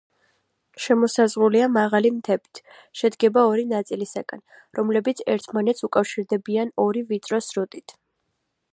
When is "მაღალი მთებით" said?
1.73-2.61